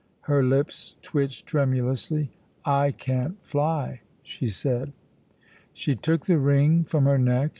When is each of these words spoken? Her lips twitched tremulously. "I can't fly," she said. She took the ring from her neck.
Her 0.21 0.41
lips 0.43 0.95
twitched 1.03 1.45
tremulously. 1.45 2.31
"I 2.65 2.89
can't 2.89 3.39
fly," 3.45 4.01
she 4.23 4.49
said. 4.49 4.93
She 5.73 5.93
took 5.93 6.25
the 6.25 6.39
ring 6.39 6.85
from 6.85 7.05
her 7.05 7.19
neck. 7.19 7.49